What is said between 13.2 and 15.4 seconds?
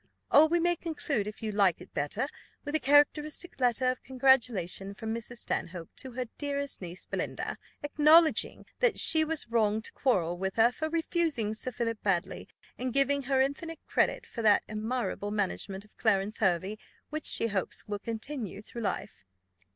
her infinite credit for that admirable